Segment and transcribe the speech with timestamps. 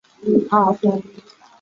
[0.03, 1.21] 基本体是一种韩文印刷体。